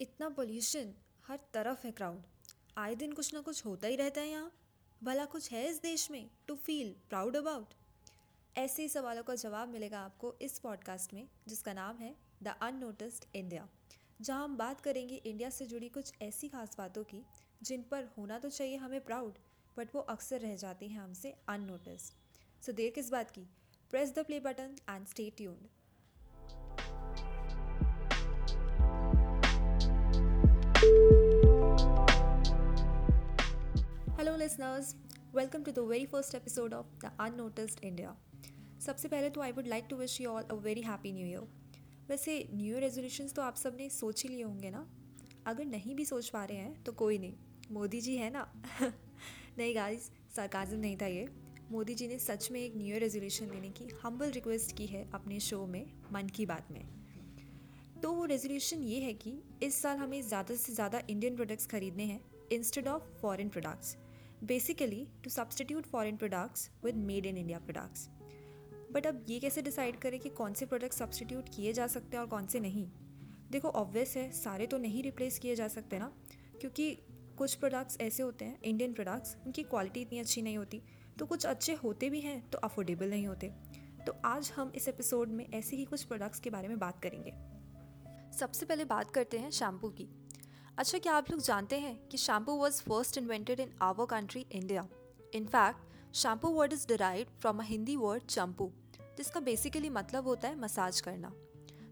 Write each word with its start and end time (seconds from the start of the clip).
इतना 0.00 0.28
पोल्यूशन 0.28 0.92
हर 1.26 1.40
तरफ़ 1.54 1.86
है 1.86 1.90
क्राउड 1.92 2.22
आए 2.76 2.94
दिन 2.94 3.12
कुछ 3.12 3.32
ना 3.34 3.40
कुछ 3.40 3.64
होता 3.66 3.88
ही 3.88 3.96
रहता 3.96 4.20
है 4.20 4.28
यहाँ। 4.28 4.52
भला 5.02 5.24
कुछ 5.24 5.50
है 5.52 5.66
इस 5.68 5.80
देश 5.82 6.10
में 6.10 6.28
टू 6.48 6.54
फील 6.56 6.94
प्राउड 7.08 7.36
अबाउट 7.36 7.74
ऐसे 8.56 8.82
ही 8.82 8.88
सवालों 8.88 9.22
का 9.22 9.34
जवाब 9.34 9.68
मिलेगा 9.68 10.00
आपको 10.00 10.34
इस 10.42 10.58
पॉडकास्ट 10.58 11.14
में, 11.14 11.28
जिसका 11.48 11.72
नाम 11.72 11.96
है 11.96 12.14
द 12.42 12.54
अननोटिस्ड 12.62 13.24
इंडिया 13.34 13.68
जहाँ 14.20 14.44
हम 14.44 14.56
बात 14.56 14.80
करेंगे 14.80 15.14
इंडिया 15.16 15.50
से 15.50 15.66
जुड़ी 15.66 15.88
कुछ 15.88 16.12
ऐसी 16.22 16.48
खास 16.48 16.76
बातों 16.78 17.04
की, 17.04 17.22
जिन 17.62 17.82
पर 17.82 18.08
होना 18.18 18.38
तो 18.38 18.50
चाहिए 18.50 18.76
हमें 18.76 19.00
प्राउड 19.00 19.38
बट 19.76 19.94
वो 19.94 20.00
अक्सर 20.00 20.40
रह 20.40 20.56
जाती 20.56 20.88
हैं 20.88 21.00
हमसे 21.00 21.34
अननोटिस्ड 21.48 22.64
सो 22.64 22.72
देर 22.72 22.90
किस 22.90 23.10
बात 23.10 23.30
की? 23.30 23.46
Press 23.90 24.14
the 24.14 24.24
play 24.24 24.40
button 24.40 24.76
and 24.90 25.06
stay 25.06 25.30
tuned 25.30 25.68
listeners 34.58 34.94
welcome 35.34 35.62
to 35.62 35.72
the 35.72 35.78
very 35.78 36.06
first 36.06 36.34
episode 36.34 36.72
of 36.74 36.86
the 37.04 37.10
unnoticed 37.20 37.84
India 37.84 38.14
सबसे 38.86 39.08
पहले 39.08 39.28
तो 39.30 39.40
I 39.40 39.52
would 39.52 39.66
like 39.66 39.84
to 39.90 39.96
wish 39.96 40.20
you 40.20 40.30
all 40.30 40.42
a 40.42 40.54
very 40.54 40.80
happy 40.82 41.12
new 41.12 41.26
year 41.26 42.06
वैसे 42.08 42.34
new 42.54 42.72
year 42.74 42.80
resolutions 42.80 43.34
तो 43.34 43.42
आप 43.42 43.56
सबने 43.56 43.88
सोच 43.90 44.22
ही 44.22 44.28
लिए 44.28 44.42
होंगे 44.42 44.70
ना? 44.70 44.86
अगर 45.46 45.64
नहीं 45.64 45.94
भी 45.94 46.04
सोच 46.04 46.28
पा 46.28 46.44
रहे 46.44 46.56
हैं 46.56 46.82
तो 46.84 46.92
कोई 46.92 47.18
नहीं। 47.18 47.34
मोदी 47.72 48.00
जी 48.00 48.16
है 48.16 48.30
ना? 48.30 48.46
नहीं 49.58 49.74
गाइस 49.74 50.10
सरकाजम 50.36 50.76
नहीं 50.76 50.96
था 50.96 51.06
ये। 51.06 51.28
मोदी 51.70 51.94
जी 51.94 52.08
ने 52.08 52.18
सच 52.18 52.50
में 52.50 52.60
एक 52.60 52.76
न्यू 52.76 52.86
ईयर 52.86 53.00
रेजोल्यूशन 53.00 53.50
लेने 53.50 53.70
की 53.70 53.88
हम्बल 54.02 54.30
रिक्वेस्ट 54.30 54.76
की 54.76 54.86
है 54.86 55.10
अपने 55.14 55.40
शो 55.40 55.64
में, 55.66 55.84
मन 56.12 56.28
की 56.28 56.46
बात 56.46 56.70
में। 56.70 56.82
तो 58.02 58.12
वो 58.12 58.24
रेजोल्यूशन 58.24 58.82
ये 58.82 59.00
है 59.00 59.14
कि 59.14 59.38
इस 59.62 59.80
साल 59.82 59.96
हमें 59.96 60.20
ज़्यादा 60.22 60.54
से 60.56 60.72
ज़्यादा 60.72 61.02
इंडियन 61.10 61.36
प्रोडक्ट्स 61.36 61.66
खरीदने 61.66 62.04
हैं 62.04 62.20
instead 62.52 62.88
of 62.88 63.02
foreign 63.22 63.48
products 63.48 63.96
basically 64.44 65.06
to 65.24 65.30
substitute 65.30 65.86
foreign 65.86 66.16
products 66.16 66.70
with 66.84 66.96
made 66.96 67.26
in 67.26 67.36
India 67.36 67.58
products 67.58 68.08
but 68.92 69.06
अब 69.06 69.24
ये 69.28 69.38
कैसे 69.40 69.62
डिसाइड 69.62 69.96
करें 69.96 70.18
कि 70.20 70.28
कौन 70.28 70.52
से 70.52 70.66
प्रोडक्ट 70.66 70.94
सब्सटीट्यूट 70.94 71.48
किए 71.48 71.72
जा 71.72 71.86
सकते 71.86 72.16
हैं 72.16 72.24
और 72.24 72.30
कौन 72.30 72.46
से 72.46 72.60
नहीं? 72.60 72.86
देखो 73.50 73.68
ऑब्वियस 73.68 74.16
है, 74.16 74.30
सारे 74.32 74.66
तो 74.66 74.78
नहीं 74.78 75.02
रिप्लेस 75.02 75.38
किए 75.38 75.54
जा 75.54 75.68
सकते 75.68 75.98
ना, 75.98 76.12
क्योंकि 76.60 76.90
कुछ 77.38 77.54
प्रोडक्ट्स 77.54 78.00
ऐसे 78.00 78.22
होते 78.22 78.44
हैं 78.44 78.62
इंडियन 78.62 78.92
प्रोडक्ट्स 78.92 79.36
उनकी 79.46 79.62
क्वालिटी 79.62 80.00
इतनी 80.00 80.18
अच्छी 80.18 80.42
नहीं 80.42 80.58
होती। 80.58 80.82
तो 81.18 81.26
कुछ 81.26 81.46
अच्छे 81.46 81.74
होते 81.74 82.10
भी 82.10 82.20
हैं 82.20 82.50
तो 82.50 82.58
अफोर्डेबल 82.58 83.10
नहीं 83.10 83.26
होते। 83.26 83.52
तो 84.06 84.12
आज 84.24 84.52
हम 84.56 84.72
इस 84.74 84.88
एपिसोड 84.88 85.28
में 85.28 85.46
ऐसे 85.48 85.76
ही 85.76 85.84
कुछ 85.84 86.04
प्रोडक्ट्स 86.04 86.40
के 86.40 86.50
बारे 86.50 86.68
में 86.68 86.78
बात 86.78 87.02
करेंगे। 87.02 87.32
सबसे 88.38 88.66
पहले 88.66 88.84
बात 88.84 89.10
करते 89.10 89.38
हैं 89.38 89.50
शैम्पू 89.50 89.88
की। 89.88 90.08
अच्छा 90.78 90.98
क्या 90.98 91.12
आप 91.12 91.30
लोग 91.30 91.40
जानते 91.42 91.78
हैं 91.78 91.94
कि 92.08 92.18
shampoo 92.18 92.52
was 92.56 92.80
first 92.82 93.16
invented 93.18 93.60
in 93.60 93.70
our 93.82 94.06
country 94.06 94.44
India 94.52 94.86
in fact 95.34 96.14
shampoo 96.16 96.48
word 96.48 96.72
is 96.72 96.86
derive 96.88 97.28
from 97.40 97.58
a 97.58 97.62
Hindi 97.62 97.96
word 97.96 98.22
champu 98.24 98.70
जिसका 99.16 99.40
बेसिकली 99.40 99.88
मतलब 99.90 100.24
होता 100.24 100.48
है 100.48 100.58
मसाज 100.60 101.00
करना। 101.00 101.32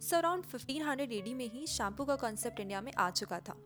So 0.01 0.17
around 0.17 0.45
fifteen 0.45 0.83
hundred 0.83 1.13
AD 1.13 1.33
में 1.35 1.45
ही 1.45 1.67
शैम्पू 1.67 2.05
का 2.05 2.17
कॉन्सेप्ट 2.17 2.61
इंडिया 2.61 2.81
में 2.81 2.93
आ 2.93 3.09
चुका 3.11 3.39
था। 3.41 3.57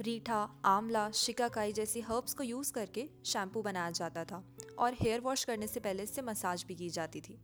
रीठा, 0.00 0.40
आंवला, 0.64 1.10
शिकाकाई 1.10 1.72
जैसी 1.72 2.00
हर्ब्स 2.00 2.34
को 2.34 2.44
यूज़ 2.44 2.72
करके 2.72 3.08
शैम्पू 3.24 3.62
बनाया 3.62 3.90
जाता 3.90 4.24
था 4.24 4.42
और 4.78 4.94
हेयर 5.00 5.20
वॉश 5.20 5.44
करने 5.44 5.66
से 5.66 5.80
पहले 5.80 6.02
इससे 6.02 6.22
मसाज 6.22 6.64
भी 6.68 6.74
की 6.74 6.88
जाती 6.90 7.20
थी। 7.20 7.38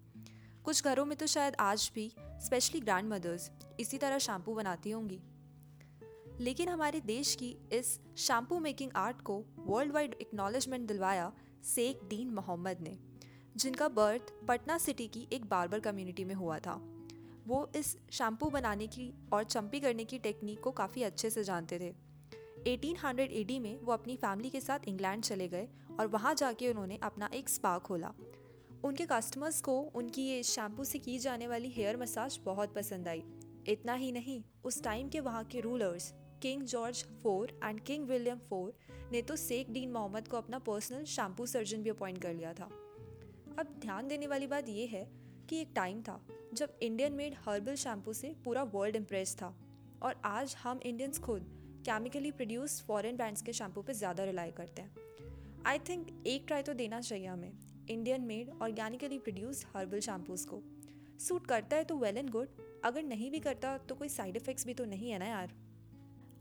कुछ 0.64 0.84
घरों 0.84 1.04
में 1.04 1.16
तो 1.18 1.26
शायद 1.26 1.56
आज 1.60 1.90
भी 1.94 2.10
स्पेशली 2.18 2.80
ग्रैंड 2.80 3.12
मदर्स 3.12 3.50
इसी 3.80 3.98
तरह 3.98 4.18
शैम्पू 4.18 4.54
बनाती 4.54 4.90
होंगी। 4.90 5.20
लेकिन 6.40 6.68
हमारे 6.68 7.00
देश 7.00 7.34
की 7.34 7.56
इस 7.72 7.98
शैम्पू 8.16 8.58
मेकिंग 8.58 8.90
आर्ट 8.96 9.20
को 9.20 9.44
वर्ल्ड 9.58 9.92
वाइड 9.92 10.14
एक्नॉलेजमेंट 10.20 10.88
दिलवाया 10.88 11.32
शेख 11.64 12.00
डीन 12.04 12.30
मोहम्मद 12.30 12.80
ने, 12.80 12.98
जिनका 13.56 13.88
बर्थ 13.88 14.32
पटना 14.48 14.78
सिटी 14.78 15.06
की 15.08 15.28
एक 15.32 15.44
बार्बर 15.44 15.80
कम्युनिटी 15.80 16.24
में 16.24 16.34
हुआ 16.34 16.58
था। 16.58 16.74
वो 17.46 17.70
इस 17.76 17.96
शैम्पू 18.12 18.50
बनाने 18.50 18.86
की 18.86 19.12
और 19.32 19.44
चंपी 19.44 19.80
करने 19.80 20.04
की 20.04 20.18
टेक्निक 20.18 20.60
को 20.60 20.70
काफ़ी 20.70 21.02
अच्छे 21.02 21.30
से 21.30 21.44
जानते 21.44 21.78
थे। 21.78 21.94
1800 22.66 23.32
एडी 23.32 23.58
में 23.58 23.78
वो 23.78 23.92
अपनी 23.92 24.16
फैमिली 24.16 24.50
के 24.50 24.60
साथ 24.60 24.88
इंग्लैंड 24.88 25.22
चले 25.22 25.48
गए 25.48 25.68
और 26.00 26.06
वहाँ 26.06 26.34
जाके 26.34 26.68
उन्होंने 26.68 26.98
अपना 27.02 27.30
एक 27.34 27.48
स्पा 27.48 27.78
खोला। 27.78 28.12
उनके 28.84 29.06
कस्टमर्स 29.06 29.60
को 29.60 29.80
उनकी 29.94 30.22
ये 30.22 30.42
शैम्पू 30.42 30.84
से 30.84 30.98
की 30.98 31.18
जाने 31.18 31.46
वाली 31.46 31.70
हेयर 31.70 31.96
मसाज 31.96 32.40
बहुत 32.44 32.74
पसंद 32.74 33.08
आई। 33.08 33.22
इतना 33.68 33.94
ही 33.94 34.12
नहीं, 34.12 34.42
उस 34.64 34.82
टाइम 34.82 35.08
के 35.08 35.20
वहाँ 35.20 35.44
के 35.44 35.60
rulers 35.60 36.12
king 36.44 36.62
George 36.62 37.02
four 37.22 37.50
and 37.64 37.80
king 37.80 38.06
William 38.06 38.38
four 38.48 38.72
ने 39.12 39.20
तो 39.22 39.36
शेख 39.36 39.68
डीन 39.70 39.92
मोहम्मद 39.92 40.26
को 40.28 40.36
अपना 40.36 40.58
पर्सनल 40.60 41.04
शैम्पू 41.04 41.46
सर्जन 41.46 41.82
भी 41.82 41.90
अपॉइंट 41.90 42.20
कर 42.22 42.34
लिया 42.34 42.52
था। 42.52 42.64
अब 43.58 43.74
ध्यान 43.82 44.08
देने 44.08 44.26
वाली 44.26 44.46
बात 44.46 44.68
यह 44.68 44.90
है 44.92 45.04
कि 45.48 45.60
एक 45.60 45.72
टाइम 45.76 46.02
था 46.02 46.20
जब 46.54 46.76
इंडियन 46.82 47.12
मेड 47.12 47.34
हर्बल 47.46 47.74
शैम्पू 47.76 48.12
से 48.12 48.34
पूरा 48.44 48.62
वर्ल्ड 48.74 48.96
इम्प्रेस 48.96 49.34
था 49.36 49.52
और 50.02 50.20
आज 50.24 50.56
हम 50.58 50.80
इंडियंस 50.84 51.18
खुद 51.18 51.48
केमिकली 51.86 52.30
प्रोड्यूस 52.32 52.80
फॉरेन 52.88 53.16
ब्रांड्स 53.16 53.42
के 53.42 53.52
शैम्पू 53.52 53.82
पे 53.82 53.94
ज़्यादा 53.94 54.24
रिलाई 54.24 54.50
करते 54.52 54.82
हैं। 54.82 55.62
आई 55.66 55.78
थिंक 55.88 56.14
एक 56.26 56.44
ट्राई 56.46 56.62
तो 56.62 56.74
देना 56.74 57.00
चाहिए 57.00 57.26
हमें 57.26 57.52
Indian 57.90 58.22
made 58.24 58.50
organically 58.62 59.18
produced 59.20 59.66
herbal 59.74 60.00
shampoos 60.02 60.46
को। 60.46 60.62
सूट 61.20 61.46
करता 61.46 61.76
है 61.76 61.84
तो 61.84 61.96
वेल 61.98 62.18
एंड 62.18 62.30
गुड 62.30 62.62
अगर 62.84 63.02
नहीं 63.04 63.30
भी 63.30 63.40
करता 63.40 63.76
तो 63.78 63.94
कोई 63.94 64.08
साइड 64.10 64.36
इफ़ेक्ट्स 64.36 64.66
भी 64.66 64.74
तो 64.74 64.84
नहीं 64.86 65.10
है 65.10 65.18
ना 65.18 65.26
यार। 65.26 65.62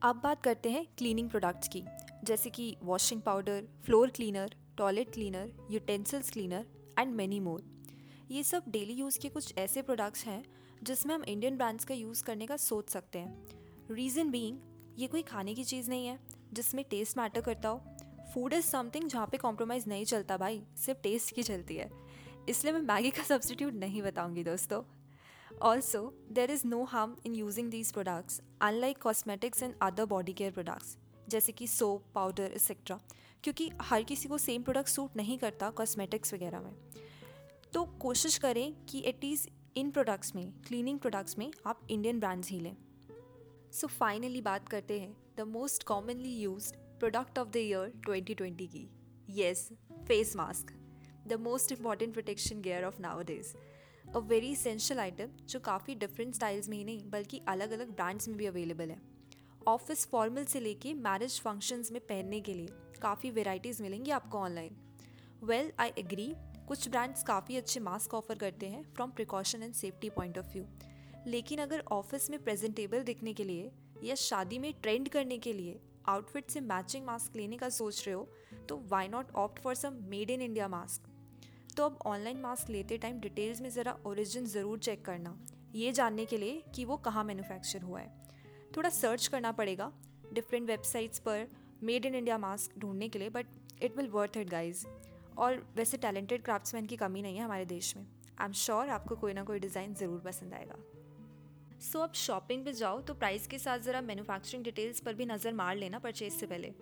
अब 0.04 0.20
बात 0.24 0.42
करते 0.44 0.70
हैं 0.70 0.86
क्लीनिंग 0.98 1.30
प्रोडक्ट्स 1.30 1.68
की, 1.68 1.82
जैसे 2.24 2.50
कि 2.50 2.76
washing 2.84 3.22
powder 3.22 3.68
floor 3.86 4.10
cleaner 4.10 4.56
toilet 4.78 5.12
cleaner 5.12 5.52
utensils 5.72 6.32
cleaner 6.32 6.66
and 7.00 7.14
many 7.16 7.40
more 7.40 7.62
ये 8.32 8.44
सब 8.44 8.64
डेली 8.70 8.94
यूज़ 8.94 9.20
के 9.20 9.30
कुछ 9.30 9.58
ऐसे 9.58 9.82
प्रोडक्ट्स 9.82 10.26
हैं, 10.26 10.44
जिसमें 10.84 11.14
हम 11.16 11.24
इंडियन 11.24 11.58
ब्रांड्स 11.58 11.86
का 11.86 11.96
यूज़ 11.96 12.24
करने 12.24 12.48
का 12.48 12.58
सोच 12.58 12.90
सकते 12.90 13.20
हैं। 13.20 13.46
रीज़न 13.92 14.32
बीइंग 14.32 14.58
ये 15.00 15.08
कोई 15.08 15.22
खाने 15.22 15.54
की 15.54 15.64
चीज़ 15.64 15.90
नहीं 15.90 16.08
है, 16.08 16.20
जिसमें 16.54 16.84
टेस्ट 16.90 17.18
मैटर 17.18 17.42
करता 17.42 17.70
हो। 17.70 17.82
फ़ूड 18.34 18.54
इज़ 18.54 18.66
समथिंग 18.66 19.08
जहाँ 19.10 19.28
पे 19.28 19.38
कॉम्प्रोमाइज़ 19.38 19.90
नहीं 19.90 20.06
चलता 20.06 20.38
भाई, 20.38 20.62
सिर्फ़ 20.86 21.00
टेस्ट 21.02 21.36
की 21.36 21.44
चलती 21.44 21.76
है। 21.76 21.90
इसलिए 22.50 22.74
मैं 22.74 22.82
मैगी 22.84 23.12
का 23.12 23.24
सब्सटीट्यूट 23.24 23.74
नहीं 23.76 24.02
बताऊँगी 24.02 24.44
दोस्तों। 24.44 24.82
Also, 25.64 26.14
there 26.30 26.52
is 26.52 26.66
no 26.66 26.86
harm 26.86 27.12
in 27.24 27.36
using 27.36 27.70
these 27.70 27.92
products, 27.92 28.42
unlike 28.62 29.00
cosmetics 29.00 29.62
and 29.62 29.74
other 29.82 30.06
body 30.06 30.34
care 30.34 30.52
products, 30.52 30.98
जैसे 31.30 31.52
कि 31.52 31.68
सोप 31.68 32.04
पाउडर 32.16 32.44
एक्सेट्रा 32.44 33.00
क्योंकि 33.44 33.72
हर 33.82 34.04
किसी 34.04 34.30
को 34.30 34.38
सेम 34.38 34.64
प्रोडक्ट 34.64 34.90
सूट 34.90 35.16
नहीं 35.16 35.38
करता 35.38 35.70
कॉस्मेटिक्स 35.70 36.34
वगैरह 36.34 36.62
में। 36.62 36.74
तो 37.74 37.84
कोशिश 37.84 38.38
करें 38.38 38.86
कि 38.86 39.04
एटलीस्ट 39.06 39.50
इन 39.78 39.92
प्रोडक्ट्स 39.92 40.36
में 40.36 40.52
क्लीनिंग 40.68 41.00
प्रोडक्ट्स 41.00 41.38
में 41.38 41.52
आप 41.66 41.88
इंडियन 41.90 42.20
ब्रांड्स 42.20 42.50
ही 42.50 42.60
लें। 42.60 42.78
सो 43.72 43.88
फाइनली 43.88 44.42
बात 44.42 44.70
करते 44.70 45.00
हैं 45.00 45.18
the 45.38 45.42
most 45.42 45.84
commonly 45.84 46.38
use 46.40 46.74
product 47.00 47.40
of 47.40 47.50
the 47.50 47.56
year 47.56 48.02
2020 48.10 48.68
की। 48.68 48.90
Yes 49.30 49.70
face 50.08 50.36
mask 50.36 50.74
the 51.28 51.34
most 51.34 51.72
important 51.72 52.14
protection 52.14 52.62
gear 52.62 52.84
of 52.84 53.02
nowadays 53.24 53.56
a 54.06 54.20
very 54.20 54.52
essential 54.52 55.00
item 55.00 55.30
जो 55.50 55.60
काफ़ी 55.60 55.96
डिफरेंट 55.96 56.36
स्टाइल्स 56.36 56.70
में 56.70 56.78
ही 56.78 56.84
नहीं, 56.84 57.10
बल्कि 57.10 57.42
अलग 57.48 57.72
अलग 57.72 57.96
ब्रांड्स 57.96 58.28
में 58.28 58.38
भी 58.38 58.46
अवेलेबल 58.46 58.90
है। 58.90 59.02
ऑफ़िस 59.68 60.06
फॉर्मल 60.08 60.46
से 60.46 60.60
लेके 60.60 60.94
मैरिज 60.94 61.40
फ़ंक्शंस 61.42 61.92
में 61.92 62.00
पहनने 62.02 62.40
के 62.42 62.54
लिए 62.54 62.68
काफ़ी 63.02 63.32
वेराइटीज़ 63.32 63.82
मिलेंगी 63.84 64.12
आपको 64.12 64.38
ऑनलाइन 64.38 64.76
वेल 65.44 65.72
आई 65.80 65.92
एग्री 65.98 66.34
कुछ 66.68 66.88
ब्रांड्स 66.90 67.24
काफ़ी 67.24 67.58
अच्छे 67.58 67.80
मास्क 67.80 68.14
ऑफ़र 68.14 68.36
करते 68.36 68.66
हैं 68.66 68.84
from 68.94 69.12
precaution 69.12 69.64
and 69.64 69.74
safety 69.74 70.10
point 70.10 70.38
of 70.38 70.54
view 70.54 70.66
लेकिन 71.28 71.60
अगर 71.60 71.84
ऑफ़िस 71.92 72.30
में 72.30 72.44
प्रेजेंटेबल 72.44 73.04
दिखने 73.04 73.34
के 73.34 73.44
लिए 73.44 73.72
या 74.04 74.16
शादी 74.16 74.60
में 74.60 74.74
ट्रेंड 74.74 75.10
करने 75.10 75.38
के 75.38 75.54
लिए 75.54 75.80
आउटफिट 76.08 76.50
से 76.50 76.62
मैचिंग 76.62 77.06
मास्क 77.06 77.36
लेने 77.36 77.58
का 77.58 77.70
सोच 77.70 78.06
रहे 78.08 78.16
हो 78.16 78.28
तो 78.70 78.82
why 78.88 79.08
not 79.08 79.32
opt 79.36 79.60
for 79.60 79.76
some 79.76 79.98
made 80.10 80.30
in 80.30 80.42
India 80.42 80.68
mask 80.68 81.13
तो 81.78 81.86
अब 81.86 82.00
ऑनलाइन 82.06 82.40
मास्क 82.42 82.70
लेते 82.70 82.98
टाइम 82.98 83.20
डिटेल्स 83.20 83.62
में 83.62 83.70
ज़रा 83.70 83.96
ओरिजिन 84.06 84.46
ज़रूर 84.48 84.80
चेक 84.80 85.04
करना। 85.06 85.38
ये 85.76 85.92
जानने 85.92 86.26
के 86.26 86.38
लिए 86.38 86.62
कि 86.76 86.86
वो 86.86 86.98
कहाँ 87.00 87.24
मैन्युफैक्चर 87.24 87.82
हुआ 87.82 88.00
है। 88.00 88.12
थोड़ा 88.78 88.90
सर्च 88.92 89.28
करना 89.28 89.52
पड़ेगा 89.54 89.92
डिफरेंट 90.34 90.68
वेबसाइट्स 90.68 91.20
पर 91.20 91.48
मेड 91.84 92.06
इन 92.06 92.16
इंडिया 92.16 92.38
मास्क 92.38 92.80
ढूँढने 92.80 93.10
के 93.10 93.20
लिए 93.20 93.30
but 93.32 93.48
it 93.84 93.98
will 93.98 94.08
worth 94.10 94.38
it 94.38 94.50
guys 94.50 94.86
और 95.38 95.66
वैसे 95.78 95.98
टैलेंटेड 96.00 96.44
क्राफ्ट्समैन 96.44 96.86
की 96.86 96.98
कमी 96.98 97.22
नहीं 97.22 97.38
है 97.38 97.44
हमारे 97.44 97.66
देश 97.66 97.96
में। 97.98 98.04
आई 98.04 98.46
एम 98.46 98.54
श्योर 98.56 98.90
आपको 98.90 99.16
कोई 99.16 99.34
ना 99.34 99.44
कोई 99.44 99.60
डिज़ाइन 99.60 99.94
ज़रूर 99.96 100.20
पसंद 100.22 100.54
आएगा। 100.54 100.76
सो 101.82 101.98
so, 101.98 102.04
अब 102.04 102.14
शॉपिंग 102.16 102.66
पे 102.66 102.74
जाओ 102.74 103.02
तो 103.02 103.14
प्राइस 103.16 103.48
के 103.48 103.60
साथ 103.60 103.80
ज़रा 103.82 104.02
मैन्युफैक्चरिंग 104.04 104.64
डिटेल्स 104.64 105.00
पर 105.00 105.14
भी 105.14 105.26
नज़र 105.26 105.54
मार 105.54 105.76
लेना 105.76 106.00
परचेज 106.00 106.34
से 106.34 106.46
पहले। 106.48 106.74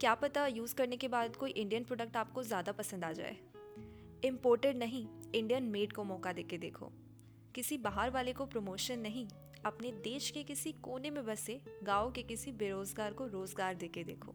क्या 0.00 0.14
पता 0.16 0.46
यूज़ 0.48 0.74
करने 0.74 0.96
के 0.96 1.08
बाद 1.08 1.36
कोई 1.36 1.50
इंडियन 1.52 1.84
प्रोडक्ट 1.84 2.16
आपको 2.16 2.42
ज़्यादा 2.44 2.72
पसंद 2.74 3.04
आ 3.04 3.12
जाए। 3.12 3.36
इम्पोर्टेड 4.24 4.76
नहीं 4.76 5.06
इंडियन 5.34 5.62
मेड 5.62 5.92
को 5.92 6.04
मौका 6.04 6.32
दे 6.32 6.42
के 6.42 6.58
देखो। 6.58 6.92
किसी 7.54 7.78
बाहर 7.78 8.10
वाले 8.10 8.32
को 8.32 8.46
प्रमोशन 8.46 8.98
नहीं, 8.98 9.28
अपने 9.64 9.92
देश 9.92 10.30
के 10.30 10.42
किसी 10.42 10.72
कोने 10.72 11.10
में 11.10 11.26
बसे, 11.26 11.60
गाँव 11.82 12.12
के 12.12 12.22
किसी 12.22 12.52
बेरोजगार 12.52 13.12
को 13.12 13.26
रोज़गार 13.26 13.74
दे 13.74 13.88
के 13.88 14.04
देखो। 14.04 14.34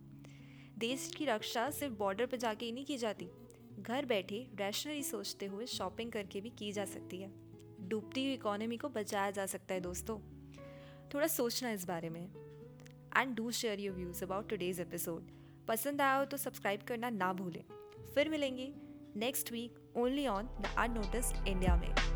देश 0.77 1.11
की 1.17 1.25
रक्षा 1.25 1.69
सिर्फ़ 1.69 1.93
बॉर्डर 1.93 2.25
पर 2.25 2.37
जाके 2.37 2.65
ही 2.65 2.71
नहीं 2.71 2.85
की 2.85 2.97
जाती। 2.97 3.29
घर 3.79 4.05
बैठे 4.05 4.47
रैशनली 4.55 5.03
सोचते 5.03 5.45
हुए 5.45 5.65
शॉपिंग 5.65 6.11
करके 6.11 6.41
भी 6.41 6.49
की 6.49 6.71
जा 6.71 6.85
सकती 6.85 7.17
है। 7.17 7.31
डूबती 7.87 8.25
हुई 8.25 8.33
इकोनॉमी 8.33 8.77
को 8.77 8.89
बचाया 8.89 9.31
जा 9.31 9.45
सकता 9.45 9.73
है 9.73 9.81
दोस्तों। 9.81 10.19
थोड़ा 11.13 11.27
सोचना 11.27 11.71
इस 11.71 11.85
बारे 11.87 12.09
में। 12.09 12.29
And 13.17 13.35
do 13.35 13.51
share 13.51 13.79
your 13.79 13.95
views 13.95 14.25
about 14.25 14.49
today's 14.49 14.79
episode 14.79 15.31
पसंद 15.67 16.01
आया 16.01 16.15
हो 16.15 16.25
तो 16.25 16.37
सब्सक्राइब 16.37 16.81
करना 16.81 17.09
ना 17.09 17.33
भूलें। 17.33 17.63
फिर 18.15 18.29
मिलेंगे। 18.29 18.90
next 19.15 19.51
week 19.51 19.73
only 19.95 20.27
on 20.27 20.49
the 20.61 20.69
Unnoticed 20.77 21.35
India 21.45 21.77
Mail. 21.79 22.10